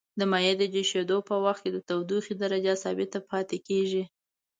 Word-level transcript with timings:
د 0.19 0.21
مایع 0.31 0.53
د 0.57 0.63
جوشیدو 0.73 1.17
په 1.29 1.35
وقت 1.45 1.61
کې 1.63 1.71
د 1.73 1.79
تودوخې 1.89 2.33
درجه 2.43 2.73
ثابته 2.83 3.19
پاتې 3.29 3.57
کیږي. 3.67 4.03